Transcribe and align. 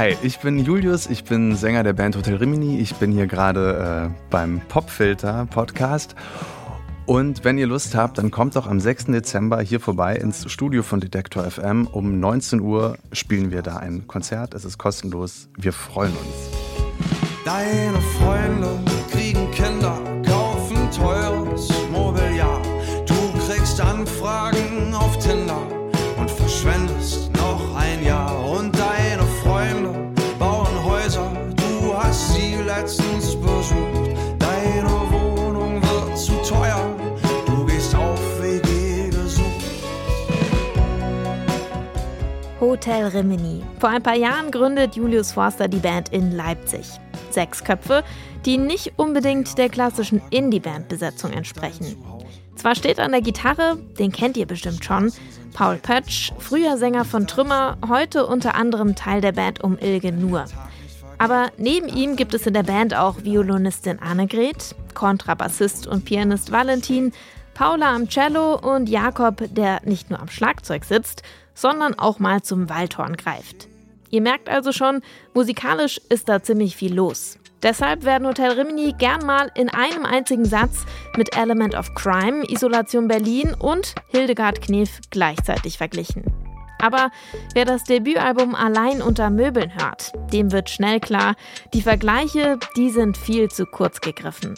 Hi, 0.00 0.16
ich 0.22 0.38
bin 0.38 0.58
Julius, 0.58 1.08
ich 1.08 1.24
bin 1.24 1.54
Sänger 1.54 1.82
der 1.82 1.92
Band 1.92 2.16
Hotel 2.16 2.36
Rimini. 2.36 2.78
Ich 2.78 2.94
bin 2.94 3.12
hier 3.12 3.26
gerade 3.26 4.08
äh, 4.08 4.30
beim 4.30 4.62
Popfilter 4.66 5.44
Podcast. 5.44 6.14
Und 7.04 7.44
wenn 7.44 7.58
ihr 7.58 7.66
Lust 7.66 7.94
habt, 7.94 8.16
dann 8.16 8.30
kommt 8.30 8.56
doch 8.56 8.66
am 8.66 8.80
6. 8.80 9.08
Dezember 9.08 9.60
hier 9.60 9.78
vorbei 9.78 10.16
ins 10.16 10.50
Studio 10.50 10.82
von 10.82 11.00
Detektor 11.00 11.44
FM. 11.44 11.86
Um 11.86 12.18
19 12.18 12.60
Uhr 12.60 12.96
spielen 13.12 13.50
wir 13.50 13.60
da 13.60 13.76
ein 13.76 14.06
Konzert. 14.06 14.54
Es 14.54 14.64
ist 14.64 14.78
kostenlos. 14.78 15.50
Wir 15.58 15.74
freuen 15.74 16.12
uns. 16.12 16.48
Deine 17.44 18.00
Freunde 18.00 18.78
kriegen 19.10 19.50
Kinder, 19.50 19.98
kaufen 20.26 20.90
teures 20.92 21.29
Hotel 42.80 43.08
Rimini. 43.08 43.62
Vor 43.78 43.90
ein 43.90 44.02
paar 44.02 44.16
Jahren 44.16 44.50
gründet 44.50 44.96
Julius 44.96 45.32
Forster 45.32 45.68
die 45.68 45.80
Band 45.80 46.08
in 46.14 46.32
Leipzig. 46.32 46.86
Sechs 47.28 47.62
Köpfe, 47.62 48.02
die 48.46 48.56
nicht 48.56 48.94
unbedingt 48.96 49.58
der 49.58 49.68
klassischen 49.68 50.22
Indie-Band-Besetzung 50.30 51.30
entsprechen. 51.30 52.02
Zwar 52.56 52.74
steht 52.74 52.98
an 52.98 53.10
der 53.10 53.20
Gitarre, 53.20 53.76
den 53.98 54.12
kennt 54.12 54.38
ihr 54.38 54.46
bestimmt 54.46 54.82
schon, 54.82 55.12
Paul 55.52 55.76
Pötsch, 55.76 56.32
früher 56.38 56.78
Sänger 56.78 57.04
von 57.04 57.26
Trümmer, 57.26 57.76
heute 57.86 58.26
unter 58.26 58.54
anderem 58.54 58.94
Teil 58.94 59.20
der 59.20 59.32
Band 59.32 59.62
um 59.62 59.76
Ilge 59.78 60.10
Nur. 60.10 60.46
Aber 61.18 61.50
neben 61.58 61.86
ihm 61.86 62.16
gibt 62.16 62.32
es 62.32 62.46
in 62.46 62.54
der 62.54 62.62
Band 62.62 62.94
auch 62.94 63.22
Violinistin 63.22 63.98
Annegret, 63.98 64.74
Kontrabassist 64.94 65.86
und 65.86 66.06
Pianist 66.06 66.50
Valentin, 66.50 67.12
Paula 67.60 67.94
am 67.94 68.08
Cello 68.08 68.54
und 68.54 68.88
Jakob, 68.88 69.42
der 69.50 69.82
nicht 69.84 70.08
nur 70.08 70.18
am 70.18 70.30
Schlagzeug 70.30 70.82
sitzt, 70.86 71.22
sondern 71.52 71.92
auch 71.98 72.18
mal 72.18 72.40
zum 72.40 72.70
Waldhorn 72.70 73.18
greift. 73.18 73.68
Ihr 74.08 74.22
merkt 74.22 74.48
also 74.48 74.72
schon, 74.72 75.02
musikalisch 75.34 76.00
ist 76.08 76.30
da 76.30 76.42
ziemlich 76.42 76.74
viel 76.74 76.94
los. 76.94 77.38
Deshalb 77.62 78.06
werden 78.06 78.26
Hotel 78.26 78.52
Rimini 78.52 78.94
gern 78.96 79.26
mal 79.26 79.50
in 79.54 79.68
einem 79.68 80.06
einzigen 80.06 80.46
Satz 80.46 80.86
mit 81.18 81.36
Element 81.36 81.74
of 81.74 81.94
Crime, 81.94 82.44
Isolation 82.48 83.08
Berlin 83.08 83.54
und 83.58 83.94
Hildegard 84.08 84.62
Knef 84.62 84.98
gleichzeitig 85.10 85.76
verglichen. 85.76 86.24
Aber 86.80 87.10
wer 87.52 87.66
das 87.66 87.84
Debütalbum 87.84 88.54
allein 88.54 89.02
unter 89.02 89.28
Möbeln 89.28 89.74
hört, 89.74 90.12
dem 90.32 90.50
wird 90.50 90.70
schnell 90.70 90.98
klar, 90.98 91.34
die 91.74 91.82
Vergleiche, 91.82 92.58
die 92.78 92.88
sind 92.88 93.18
viel 93.18 93.50
zu 93.50 93.66
kurz 93.66 94.00
gegriffen. 94.00 94.54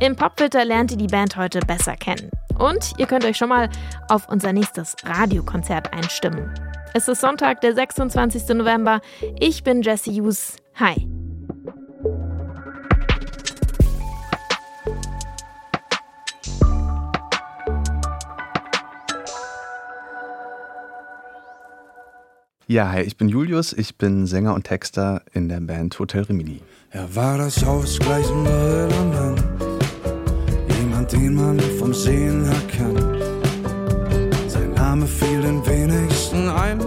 Im 0.00 0.14
Popfilter 0.14 0.64
lernt 0.64 0.92
ihr 0.92 0.98
die 0.98 1.08
Band 1.08 1.36
heute 1.36 1.60
besser 1.60 1.96
kennen. 1.96 2.30
Und 2.58 2.92
ihr 2.98 3.06
könnt 3.06 3.24
euch 3.24 3.36
schon 3.36 3.48
mal 3.48 3.68
auf 4.08 4.28
unser 4.28 4.52
nächstes 4.52 4.96
Radiokonzert 5.04 5.92
einstimmen. 5.92 6.52
Es 6.94 7.08
ist 7.08 7.20
Sonntag, 7.20 7.60
der 7.60 7.74
26. 7.74 8.48
November. 8.50 9.00
Ich 9.40 9.64
bin 9.64 9.82
Jesse 9.82 10.10
Hughes. 10.12 10.56
Hi. 10.76 11.08
Ja, 22.66 22.90
hi, 22.90 23.02
ich 23.02 23.18
bin 23.18 23.28
Julius, 23.28 23.74
ich 23.74 23.98
bin 23.98 24.26
Sänger 24.26 24.54
und 24.54 24.64
Texter 24.64 25.22
in 25.34 25.50
der 25.50 25.60
Band 25.60 25.98
Hotel 25.98 26.22
Rimini. 26.22 26.62
Er 26.90 27.14
war 27.14 27.36
das 27.36 27.62
ausgleichende 27.62 28.88
Element, 28.90 29.53
den 31.04 31.34
man 31.34 31.60
vom 31.78 31.92
Sehen 31.92 32.44
her 32.44 32.62
kennt. 32.68 34.50
Sein 34.50 34.72
Name 34.74 35.06
fiel 35.06 35.42
den 35.42 35.64
wenigsten 35.66 36.48
ein, 36.48 36.80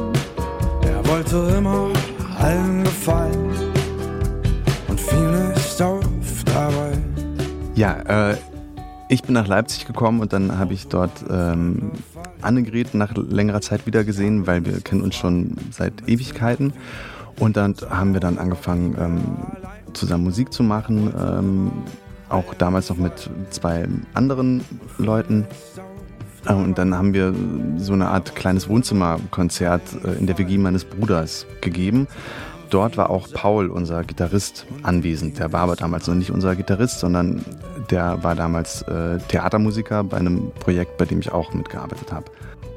er 0.83 1.07
wollte 1.07 1.38
immer 1.57 1.89
allen 2.39 2.83
gefallen 2.83 3.51
und 4.88 5.00
fiel 5.00 5.50
nicht 5.50 5.81
auf 5.81 6.44
dabei. 6.45 6.97
Ja, 7.75 8.31
äh, 8.31 8.38
ich 9.09 9.22
bin 9.22 9.33
nach 9.33 9.47
Leipzig 9.47 9.85
gekommen 9.85 10.19
und 10.19 10.34
dann 10.34 10.57
habe 10.57 10.73
ich 10.73 10.88
dort 10.88 11.23
ähm, 11.29 11.91
Annegret 12.41 12.94
nach 12.94 13.16
längerer 13.16 13.61
Zeit 13.61 13.85
wieder 13.85 14.03
gesehen, 14.03 14.47
weil 14.47 14.66
wir 14.66 14.81
kennen 14.81 15.01
uns 15.01 15.16
schon 15.16 15.55
seit 15.72 16.07
Ewigkeiten. 16.07 16.73
Und 17.39 17.55
dann 17.55 17.75
haben 17.89 18.13
wir 18.13 18.19
dann 18.19 18.38
angefangen, 18.38 18.95
ähm, 18.99 19.94
zusammen 19.94 20.23
Musik 20.23 20.51
zu 20.51 20.63
machen. 20.63 21.13
Ähm, 21.17 21.72
auch 22.30 22.54
damals 22.54 22.90
noch 22.90 22.98
mit 22.98 23.30
zwei 23.50 23.88
anderen 24.14 24.64
Leuten. 24.98 25.48
Äh, 26.46 26.54
Und 26.54 26.78
dann 26.78 26.96
haben 26.96 27.14
wir 27.14 27.34
so 27.78 27.94
eine 27.94 28.08
Art 28.10 28.36
kleines 28.36 28.70
Wohnzimmerkonzert 28.70 29.82
äh, 30.04 30.14
in 30.20 30.28
der 30.28 30.38
WG 30.38 30.58
meines 30.58 30.86
Bruders 30.86 31.46
gegeben. 31.62 32.08
Dort 32.70 32.98
war 32.98 33.10
auch 33.10 33.32
Paul, 33.32 33.68
unser 33.68 34.04
Gitarrist, 34.04 34.66
anwesend. 34.84 35.40
Der 35.40 35.54
war 35.54 35.62
aber 35.62 35.78
damals 35.78 36.08
noch 36.08 36.16
nicht 36.16 36.32
unser 36.32 36.56
Gitarrist, 36.56 37.00
sondern 37.00 37.46
der 37.90 38.24
war 38.24 38.36
damals 38.36 38.82
äh, 38.84 39.20
Theatermusiker 39.30 40.04
bei 40.04 40.18
einem 40.18 40.52
Projekt, 40.59 40.98
bei 40.98 41.06
dem 41.06 41.20
ich 41.20 41.32
auch 41.32 41.54
mitgearbeitet 41.54 42.12
habe. 42.12 42.26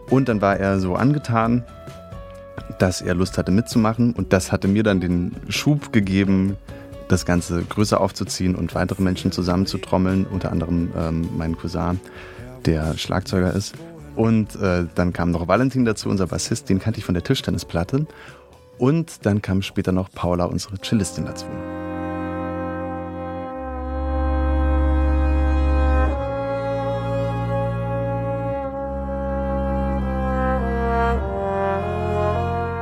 Und 0.09 0.29
dann 0.29 0.41
war 0.41 0.57
er 0.59 0.79
so 0.79 0.95
angetan, 0.95 1.65
dass 2.79 3.03
er 3.03 3.15
Lust 3.15 3.37
hatte 3.37 3.51
mitzumachen. 3.51 4.13
Und 4.13 4.33
das 4.33 4.53
hatte 4.53 4.69
mir 4.69 4.85
dann 4.85 5.01
den 5.01 5.33
Schub 5.49 5.93
gegeben, 5.93 6.57
das 7.11 7.27
Ganze 7.27 7.63
größer 7.65 8.01
aufzuziehen 8.01 8.55
und 8.55 8.75
weitere 8.75 9.03
Menschen 9.03 9.33
zusammenzutrommeln, 9.33 10.27
unter 10.27 10.53
anderem 10.53 10.93
ähm, 10.97 11.29
mein 11.37 11.57
Cousin, 11.57 12.01
der 12.67 12.97
Schlagzeuger 12.97 13.53
ist. 13.53 13.75
Und 14.15 14.55
äh, 14.57 14.87
dann 14.95 15.13
kam 15.13 15.31
noch 15.31 15.49
Valentin 15.49 15.85
dazu, 15.85 16.09
unser 16.09 16.29
Bassist, 16.29 16.69
den 16.69 16.79
kannte 16.79 16.99
ich 16.99 17.05
von 17.05 17.15
der 17.15 17.25
Tischtennisplatte. 17.25 18.07
Und 18.79 19.27
dann 19.27 19.43
kam 19.43 19.63
später 19.63 19.93
noch 19.93 20.11
Paula, 20.11 20.45
unsere 20.45 20.77
Cellistin, 20.81 21.25
dazu. 21.27 21.47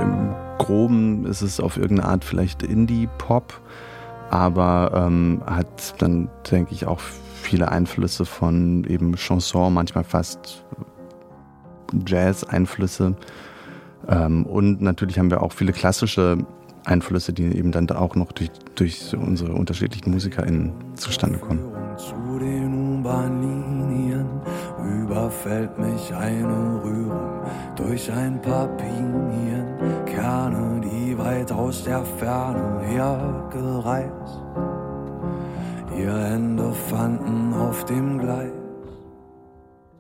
Im 0.00 0.34
Groben 0.59 1.27
ist 1.27 1.43
es 1.43 1.61
auf 1.61 1.77
irgendeine 1.77 2.11
Art 2.11 2.25
vielleicht 2.25 2.62
Indie-Pop, 2.62 3.61
aber 4.31 4.93
ähm, 4.94 5.43
hat 5.47 5.94
dann, 5.99 6.28
denke 6.50 6.72
ich, 6.75 6.87
auch 6.87 7.00
viele 7.00 7.71
Einflüsse 7.71 8.25
von 8.25 8.84
eben 8.84 9.15
Chanson, 9.16 9.72
manchmal 9.72 10.05
fast 10.05 10.65
Jazz-Einflüsse. 12.06 13.15
Ähm, 14.09 14.47
und 14.47 14.83
natürlich 14.83 15.19
haben 15.19 15.31
wir 15.31 15.43
auch 15.43 15.53
viele 15.53 15.72
klassische 15.72 16.38
Einflüsse, 16.84 17.33
die 17.33 17.44
eben 17.44 17.72
dann 17.72 17.88
auch 17.91 18.15
noch 18.15 18.33
durch, 18.33 18.50
durch 18.75 19.15
unsere 19.17 19.53
unterschiedlichen 19.53 20.11
MusikerInnen 20.11 20.72
zustande 20.94 21.38
kommen. 21.38 21.61
Zu 21.97 22.38
den 22.38 23.00
U-Bahn-Linien 23.00 24.27
überfällt 25.03 25.78
mich 25.78 26.15
eine 26.15 26.81
Rührung 26.83 27.43
durch 27.77 28.11
ein 28.12 28.41
paar 28.41 28.69
Pinien, 28.77 29.67
Kerne, 30.06 30.68
die 30.68 30.68
weit 31.19 31.53
aus 31.53 31.84
der 31.84 32.05
Ferne 32.05 32.81
hergereist 32.87 34.49
ihr 35.99 36.15
Ende 36.15 36.73
fanden 36.73 37.53
auf 37.53 37.84
dem 37.84 38.19
Gleis. 38.19 38.53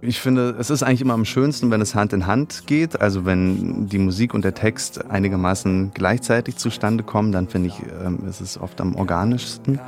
Ich 0.00 0.20
finde, 0.20 0.54
es 0.60 0.70
ist 0.70 0.84
eigentlich 0.84 1.00
immer 1.00 1.14
am 1.14 1.24
schönsten, 1.24 1.72
wenn 1.72 1.80
es 1.80 1.96
Hand 1.96 2.12
in 2.12 2.26
Hand 2.26 2.66
geht. 2.66 3.00
Also 3.00 3.24
wenn 3.24 3.88
die 3.88 3.98
Musik 3.98 4.32
und 4.32 4.44
der 4.44 4.54
Text 4.54 5.10
einigermaßen 5.10 5.90
gleichzeitig 5.92 6.56
zustande 6.56 7.02
kommen, 7.02 7.32
dann 7.32 7.48
finde 7.48 7.68
ich, 7.68 7.82
ähm, 8.04 8.20
ist 8.28 8.40
es 8.40 8.60
oft 8.60 8.80
am 8.80 8.94
organischsten. 8.94 9.80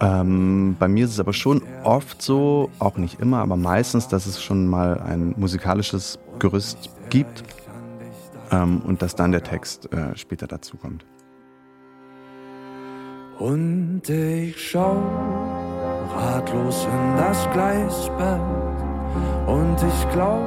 Ähm, 0.00 0.74
bei 0.80 0.88
mir 0.88 1.04
ist 1.04 1.12
es 1.12 1.20
aber 1.20 1.32
schon 1.32 1.62
oft 1.84 2.20
so, 2.20 2.68
auch 2.80 2.96
nicht 2.96 3.20
immer, 3.20 3.38
aber 3.38 3.56
meistens, 3.56 4.08
dass 4.08 4.26
es 4.26 4.42
schon 4.42 4.66
mal 4.66 5.00
ein 5.00 5.34
musikalisches 5.36 6.18
Gerüst 6.40 6.90
gibt 7.10 7.44
ähm, 8.54 8.82
und 8.84 9.02
dass 9.02 9.14
dann 9.14 9.32
der 9.32 9.42
Text 9.42 9.92
äh, 9.92 10.16
später 10.16 10.46
dazu 10.46 10.76
kommt. 10.76 11.04
Und 13.38 14.08
ich 14.08 14.70
schau 14.70 14.96
ratlos 16.14 16.86
in 16.86 17.16
das 17.16 17.50
Gleisbett 17.52 18.40
und 19.46 19.76
ich 19.82 20.12
glaub, 20.12 20.44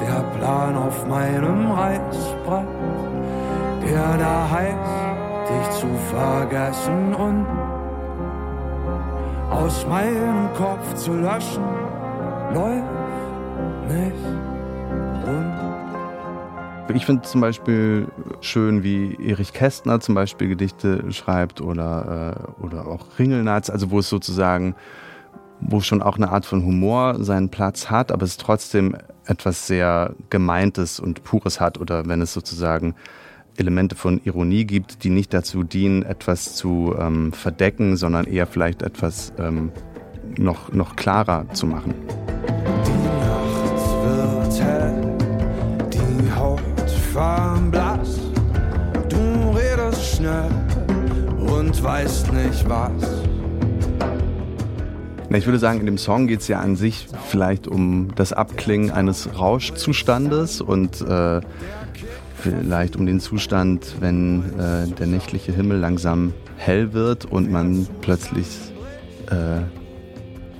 der 0.00 0.22
Plan 0.38 0.76
auf 0.76 1.06
meinem 1.06 1.70
Reißbrett, 1.70 2.68
der 3.88 4.18
da 4.18 4.50
heißt, 4.50 5.48
dich 5.48 5.70
zu 5.80 5.86
vergessen 6.10 7.14
und 7.14 7.46
aus 9.50 9.86
meinem 9.86 10.52
Kopf 10.54 10.94
zu 10.94 11.14
löschen, 11.14 11.64
läuft 12.52 12.95
Ich 16.94 17.04
finde 17.04 17.22
zum 17.22 17.40
Beispiel 17.40 18.06
schön, 18.40 18.82
wie 18.82 19.16
Erich 19.20 19.52
Kästner 19.52 20.00
zum 20.00 20.14
Beispiel 20.14 20.48
Gedichte 20.48 21.12
schreibt 21.12 21.60
oder, 21.60 22.48
äh, 22.60 22.62
oder 22.64 22.86
auch 22.86 23.18
Ringelnatz, 23.18 23.70
also 23.70 23.90
wo 23.90 23.98
es 23.98 24.08
sozusagen, 24.08 24.74
wo 25.60 25.80
schon 25.80 26.00
auch 26.00 26.16
eine 26.16 26.30
Art 26.30 26.46
von 26.46 26.64
Humor 26.64 27.22
seinen 27.22 27.48
Platz 27.48 27.90
hat, 27.90 28.12
aber 28.12 28.24
es 28.24 28.36
trotzdem 28.36 28.96
etwas 29.26 29.66
sehr 29.66 30.14
Gemeintes 30.30 31.00
und 31.00 31.24
Pures 31.24 31.60
hat 31.60 31.78
oder 31.78 32.06
wenn 32.06 32.22
es 32.22 32.32
sozusagen 32.32 32.94
Elemente 33.56 33.96
von 33.96 34.20
Ironie 34.24 34.64
gibt, 34.64 35.02
die 35.02 35.10
nicht 35.10 35.34
dazu 35.34 35.64
dienen, 35.64 36.02
etwas 36.02 36.54
zu 36.54 36.94
ähm, 36.98 37.32
verdecken, 37.32 37.96
sondern 37.96 38.26
eher 38.26 38.46
vielleicht 38.46 38.82
etwas 38.82 39.32
ähm, 39.38 39.72
noch, 40.38 40.72
noch 40.72 40.94
klarer 40.94 41.48
zu 41.52 41.66
machen. 41.66 41.94
Blass. 47.16 48.18
Du 49.08 49.56
redest 49.56 50.16
schnell 50.16 50.50
und 51.38 51.82
weißt 51.82 52.30
nicht 52.34 52.68
was. 52.68 53.22
ich 55.30 55.46
würde 55.46 55.58
sagen, 55.58 55.80
in 55.80 55.86
dem 55.86 55.98
Song 55.98 56.26
geht 56.26 56.40
es 56.40 56.48
ja 56.48 56.60
an 56.60 56.76
sich 56.76 57.08
vielleicht 57.26 57.68
um 57.68 58.14
das 58.16 58.34
Abklingen 58.34 58.90
eines 58.90 59.38
Rauschzustandes 59.38 60.60
und 60.60 61.00
äh, 61.00 61.40
vielleicht 62.36 62.96
um 62.96 63.06
den 63.06 63.20
Zustand, 63.20 63.96
wenn 64.00 64.58
äh, 64.58 64.86
der 64.86 65.06
nächtliche 65.06 65.52
Himmel 65.52 65.78
langsam 65.78 66.34
hell 66.58 66.92
wird 66.92 67.24
und 67.24 67.50
man 67.50 67.86
plötzlich 68.02 68.46
äh, 69.30 69.62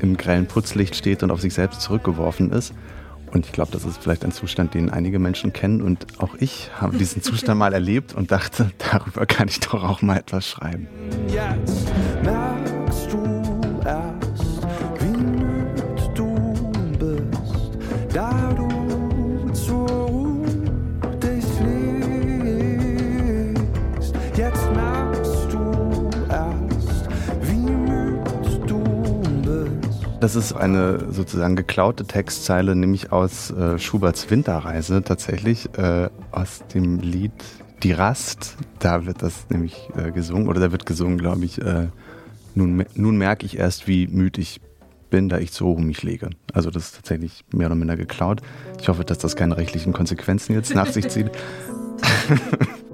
im 0.02 0.16
grellen 0.16 0.46
Putzlicht 0.46 0.96
steht 0.96 1.22
und 1.22 1.30
auf 1.30 1.42
sich 1.42 1.52
selbst 1.52 1.82
zurückgeworfen 1.82 2.50
ist. 2.50 2.72
Und 3.32 3.46
ich 3.46 3.52
glaube, 3.52 3.72
das 3.72 3.84
ist 3.84 4.02
vielleicht 4.02 4.24
ein 4.24 4.32
Zustand, 4.32 4.74
den 4.74 4.90
einige 4.90 5.18
Menschen 5.18 5.52
kennen. 5.52 5.82
Und 5.82 6.06
auch 6.18 6.34
ich 6.38 6.70
habe 6.80 6.96
diesen 6.96 7.22
Zustand 7.22 7.58
mal 7.58 7.72
erlebt 7.72 8.14
und 8.14 8.30
dachte, 8.30 8.70
darüber 8.90 9.26
kann 9.26 9.48
ich 9.48 9.60
doch 9.60 9.82
auch 9.82 10.02
mal 10.02 10.16
etwas 10.16 10.46
schreiben. 10.48 10.88
Jetzt 11.28 11.92
Das 30.26 30.34
ist 30.34 30.54
eine 30.54 31.12
sozusagen 31.12 31.54
geklaute 31.54 32.04
Textzeile, 32.04 32.74
nämlich 32.74 33.12
aus 33.12 33.52
äh, 33.52 33.78
Schuberts 33.78 34.28
Winterreise 34.28 35.04
tatsächlich, 35.04 35.68
äh, 35.78 36.08
aus 36.32 36.64
dem 36.74 36.98
Lied 36.98 37.30
Die 37.84 37.92
Rast. 37.92 38.56
Da 38.80 39.06
wird 39.06 39.22
das 39.22 39.48
nämlich 39.50 39.88
äh, 39.96 40.10
gesungen, 40.10 40.48
oder 40.48 40.58
da 40.58 40.72
wird 40.72 40.84
gesungen, 40.84 41.16
glaube 41.16 41.44
ich, 41.44 41.62
äh, 41.62 41.86
nun, 42.56 42.84
nun 42.96 43.16
merke 43.16 43.46
ich 43.46 43.56
erst, 43.56 43.86
wie 43.86 44.08
müde 44.08 44.40
ich 44.40 44.60
bin, 45.10 45.28
da 45.28 45.38
ich 45.38 45.52
zu 45.52 45.64
hoch 45.64 45.78
mich 45.78 46.02
lege. 46.02 46.30
Also 46.52 46.72
das 46.72 46.86
ist 46.86 46.96
tatsächlich 46.96 47.44
mehr 47.52 47.68
oder 47.68 47.76
minder 47.76 47.96
geklaut. 47.96 48.42
Ich 48.80 48.88
hoffe, 48.88 49.04
dass 49.04 49.18
das 49.18 49.36
keine 49.36 49.56
rechtlichen 49.56 49.92
Konsequenzen 49.92 50.54
jetzt 50.54 50.74
nach 50.74 50.88
sich 50.88 51.08
zieht. 51.08 51.30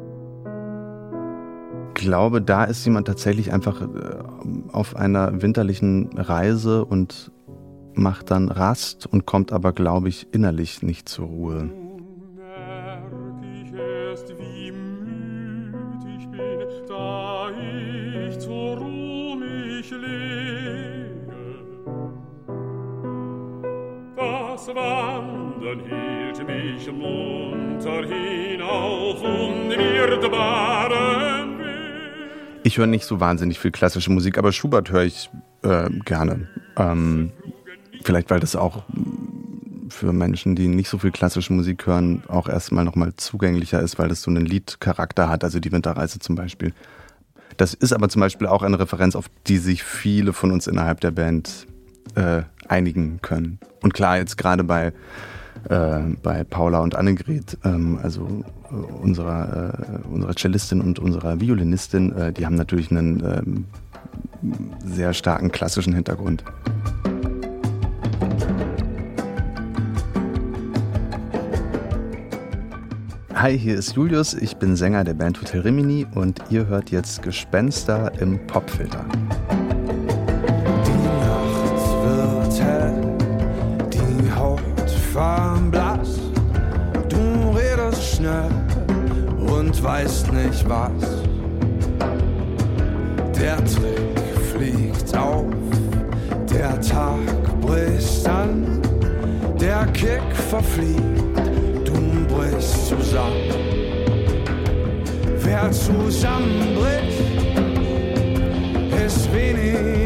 Ich 2.02 2.08
glaube, 2.08 2.42
da 2.42 2.64
ist 2.64 2.84
jemand 2.84 3.06
tatsächlich 3.06 3.52
einfach 3.52 3.80
äh, 3.80 3.86
auf 4.72 4.96
einer 4.96 5.40
winterlichen 5.40 6.10
Reise 6.18 6.84
und 6.84 7.30
macht 7.94 8.32
dann 8.32 8.48
Rast 8.48 9.06
und 9.06 9.24
kommt 9.24 9.52
aber, 9.52 9.72
glaube 9.72 10.08
ich, 10.08 10.26
innerlich 10.32 10.82
nicht 10.82 11.08
zur 11.08 11.26
Ruhe. 11.26 11.70
Das 24.16 24.68
Wandern 24.74 25.82
hielt 25.88 26.46
mich 26.48 26.92
munter 26.92 28.02
hinauf 28.04 29.22
und 29.22 29.70
wird 29.70 30.30
baden. 30.32 31.51
Ich 32.64 32.78
höre 32.78 32.86
nicht 32.86 33.04
so 33.04 33.20
wahnsinnig 33.20 33.58
viel 33.58 33.70
klassische 33.70 34.10
Musik, 34.12 34.38
aber 34.38 34.52
Schubert 34.52 34.90
höre 34.90 35.04
ich 35.04 35.30
äh, 35.62 35.90
gerne. 36.04 36.48
Ähm, 36.76 37.32
Vielleicht, 38.04 38.30
weil 38.30 38.40
das 38.40 38.56
auch 38.56 38.82
für 39.88 40.12
Menschen, 40.12 40.56
die 40.56 40.68
nicht 40.68 40.88
so 40.88 40.98
viel 40.98 41.10
klassische 41.10 41.52
Musik 41.52 41.86
hören, 41.86 42.22
auch 42.28 42.48
erstmal 42.48 42.84
nochmal 42.84 43.12
zugänglicher 43.16 43.80
ist, 43.80 43.98
weil 43.98 44.08
das 44.08 44.22
so 44.22 44.30
einen 44.30 44.46
Liedcharakter 44.46 45.28
hat, 45.28 45.44
also 45.44 45.60
die 45.60 45.70
Winterreise 45.70 46.18
zum 46.18 46.34
Beispiel. 46.34 46.72
Das 47.58 47.74
ist 47.74 47.92
aber 47.92 48.08
zum 48.08 48.20
Beispiel 48.20 48.46
auch 48.46 48.62
eine 48.62 48.78
Referenz, 48.78 49.14
auf 49.14 49.26
die 49.46 49.58
sich 49.58 49.82
viele 49.84 50.32
von 50.32 50.50
uns 50.50 50.66
innerhalb 50.66 51.00
der 51.00 51.10
Band 51.10 51.66
äh, 52.14 52.42
einigen 52.66 53.20
können. 53.20 53.58
Und 53.82 53.92
klar, 53.92 54.16
jetzt 54.16 54.38
gerade 54.38 54.64
bei, 54.64 54.92
äh, 55.68 56.00
bei 56.22 56.44
Paula 56.44 56.80
und 56.80 56.94
Annegret, 56.94 57.58
ähm, 57.64 57.98
also 58.02 58.26
äh, 58.70 58.74
unserer, 58.74 59.74
äh, 59.74 60.08
unserer 60.08 60.34
Cellistin 60.34 60.80
und 60.80 60.98
unserer 60.98 61.40
Violinistin, 61.40 62.12
äh, 62.12 62.32
die 62.32 62.46
haben 62.46 62.56
natürlich 62.56 62.90
einen 62.90 63.22
ähm, 63.24 63.64
sehr 64.84 65.14
starken 65.14 65.52
klassischen 65.52 65.94
Hintergrund. 65.94 66.44
Hi, 73.34 73.58
hier 73.58 73.76
ist 73.76 73.96
Julius, 73.96 74.34
ich 74.34 74.56
bin 74.56 74.76
Sänger 74.76 75.02
der 75.02 75.14
Band 75.14 75.40
Hotel 75.40 75.62
Rimini 75.62 76.06
und 76.14 76.40
ihr 76.50 76.66
hört 76.66 76.92
jetzt 76.92 77.22
Gespenster 77.22 78.12
im 78.20 78.38
Popfilter. 78.46 79.04
Haut 85.32 85.72
verblasst, 85.72 86.20
du 87.08 87.50
redest 87.56 88.16
schnell 88.16 88.50
und 89.38 89.82
weißt 89.82 90.32
nicht 90.32 90.68
was. 90.68 91.22
Der 93.38 93.56
Trick 93.64 94.18
fliegt 94.52 95.16
auf, 95.16 95.46
der 96.50 96.80
Tag 96.80 97.60
bricht 97.60 98.28
an, 98.28 98.80
der 99.60 99.86
Kick 99.92 100.36
verfliegt 100.50 101.22
bricht 102.28 102.86
zusammen. 102.88 103.50
Wer 105.38 105.70
zusammenbricht, 105.72 107.20
ist 109.04 109.32
weniger 109.32 110.01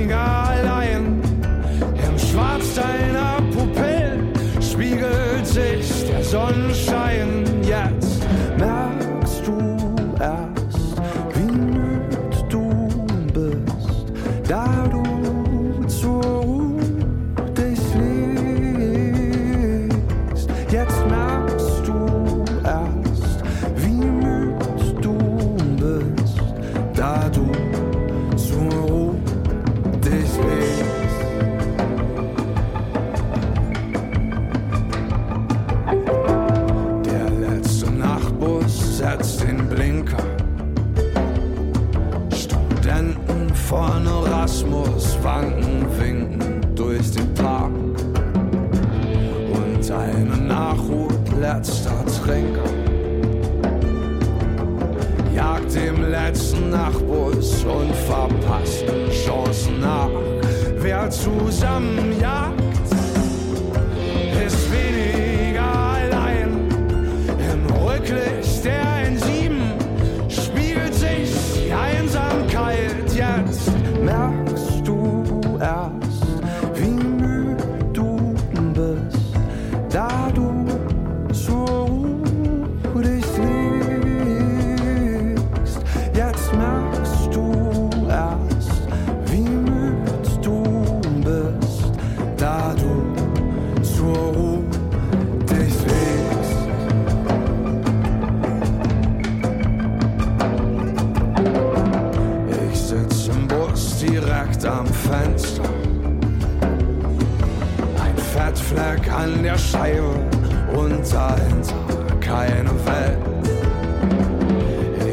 Nachhut 50.77 51.41
letzter 51.41 52.05
Trinker 52.05 52.69
jagt 55.35 55.75
dem 55.75 56.11
letzten 56.11 56.71
Nachtbus 56.71 57.65
und 57.65 57.95
verpassten 58.07 59.11
Chancen 59.11 59.81
nach. 59.81 60.11
Wer 60.79 61.09
zusammen 61.11 62.15
jagt, 62.21 62.61
ist 64.47 64.71
weniger 64.71 65.63
allein. 65.63 66.69
Im 67.53 67.67
Rücklicht 67.75 68.65
der 68.65 69.11
N7 69.11 70.31
spiegelt 70.31 70.95
sich 70.95 71.31
die 71.67 71.73
Einsamkeit. 71.73 73.11
Jetzt 73.15 73.71
merkst 74.03 74.87
du 74.87 75.59
erst, 75.59 76.06
am 104.67 104.87
Fenster. 104.87 105.63
Ein 108.03 108.17
Fettfleck 108.17 109.13
an 109.13 109.43
der 109.43 109.59
Scheibe 109.59 110.21
und 110.75 111.03
dahinter 111.13 111.75
keine 112.21 112.71
Welt. 112.85 113.19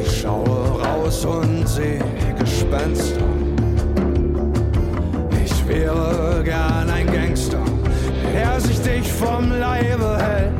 Ich 0.01 0.21
schaue 0.21 0.81
raus 0.81 1.25
und 1.25 1.67
sehe 1.67 2.03
Gespenster. 2.39 3.21
Ich 5.43 5.67
wäre 5.67 6.41
gern 6.43 6.89
ein 6.89 7.07
Gangster, 7.07 7.59
der 8.33 8.59
sich 8.59 8.79
dich 8.81 9.11
vom 9.11 9.51
Leibe 9.51 10.17
hält. 10.17 10.53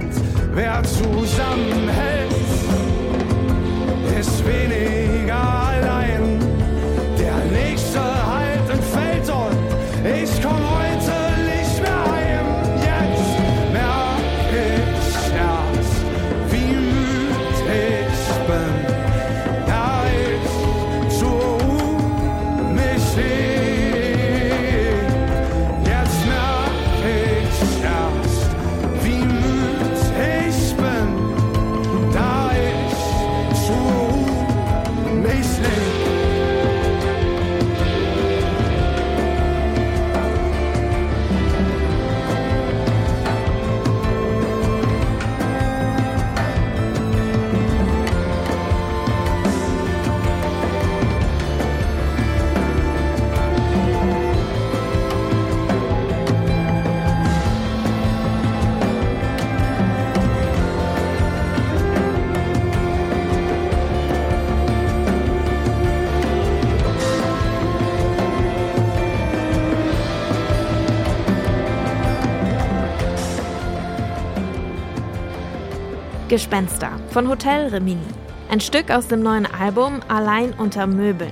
Wer 0.54 0.84
zusammenhält, 0.84 2.32
ist 4.20 4.46
weniger 4.46 5.36
allein. 5.36 6.23
Gespenster 76.34 76.90
von 77.12 77.30
Hotel 77.30 77.68
Rimini. 77.68 78.02
Ein 78.50 78.60
Stück 78.60 78.90
aus 78.90 79.08
dem 79.08 79.22
neuen 79.22 79.46
Album 79.46 80.00
Allein 80.08 80.52
unter 80.54 80.88
Möbeln. 80.88 81.32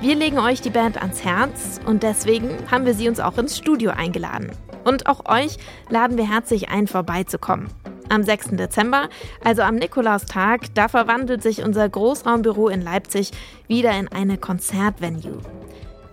Wir 0.00 0.14
legen 0.14 0.38
euch 0.38 0.60
die 0.60 0.70
Band 0.70 0.96
ans 1.02 1.24
Herz 1.24 1.80
und 1.86 2.04
deswegen 2.04 2.50
haben 2.70 2.86
wir 2.86 2.94
sie 2.94 3.08
uns 3.08 3.18
auch 3.18 3.36
ins 3.36 3.58
Studio 3.58 3.90
eingeladen. 3.90 4.52
Und 4.84 5.08
auch 5.08 5.28
euch 5.28 5.56
laden 5.90 6.18
wir 6.18 6.30
herzlich 6.30 6.68
ein, 6.68 6.86
vorbeizukommen. 6.86 7.66
Am 8.10 8.22
6. 8.22 8.50
Dezember, 8.50 9.08
also 9.42 9.62
am 9.62 9.74
Nikolaustag, 9.74 10.72
da 10.76 10.86
verwandelt 10.86 11.42
sich 11.42 11.64
unser 11.64 11.88
Großraumbüro 11.88 12.68
in 12.68 12.80
Leipzig 12.80 13.32
wieder 13.66 13.90
in 13.98 14.06
eine 14.06 14.38
Konzertvenue. 14.38 15.40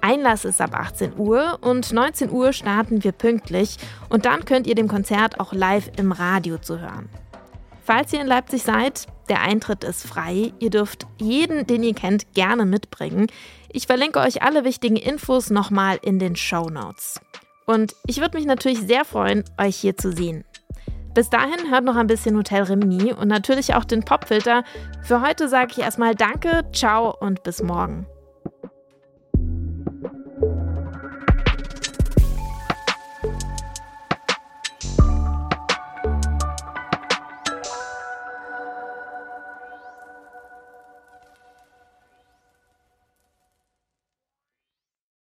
Einlass 0.01 0.45
ist 0.45 0.61
ab 0.61 0.73
18 0.73 1.13
Uhr 1.15 1.59
und 1.61 1.93
19 1.93 2.31
Uhr 2.31 2.53
starten 2.53 3.03
wir 3.03 3.11
pünktlich 3.11 3.77
und 4.09 4.25
dann 4.25 4.45
könnt 4.45 4.65
ihr 4.65 4.73
dem 4.73 4.87
Konzert 4.87 5.39
auch 5.39 5.53
live 5.53 5.91
im 5.95 6.11
Radio 6.11 6.57
zu 6.57 6.79
hören. 6.79 7.07
Falls 7.89 8.13
ihr 8.13 8.21
in 8.21 8.27
Leipzig 8.27 8.61
seid, 8.61 9.07
der 9.29 9.41
Eintritt 9.41 9.83
ist 9.83 10.05
frei. 10.05 10.53
Ihr 10.59 10.69
dürft 10.69 11.07
jeden, 11.19 11.65
den 11.65 11.81
ihr 11.81 11.95
kennt, 11.95 12.35
gerne 12.35 12.67
mitbringen. 12.67 13.25
Ich 13.73 13.87
verlinke 13.87 14.19
euch 14.19 14.43
alle 14.43 14.63
wichtigen 14.63 14.95
Infos 14.95 15.49
nochmal 15.49 15.97
in 16.03 16.19
den 16.19 16.35
Show 16.35 16.69
Notes. 16.69 17.19
Und 17.65 17.95
ich 18.05 18.21
würde 18.21 18.37
mich 18.37 18.45
natürlich 18.45 18.79
sehr 18.79 19.05
freuen, 19.05 19.43
euch 19.57 19.75
hier 19.75 19.97
zu 19.97 20.11
sehen. 20.11 20.45
Bis 21.15 21.31
dahin 21.31 21.71
hört 21.71 21.83
noch 21.83 21.95
ein 21.95 22.05
bisschen 22.05 22.37
Hotel 22.37 22.61
Rimini 22.61 23.11
und 23.11 23.27
natürlich 23.27 23.73
auch 23.73 23.85
den 23.85 24.05
Popfilter. 24.05 24.63
Für 25.01 25.21
heute 25.21 25.49
sage 25.49 25.71
ich 25.71 25.79
erstmal 25.79 26.13
Danke, 26.13 26.65
ciao 26.71 27.17
und 27.19 27.41
bis 27.41 27.63
morgen. 27.63 28.05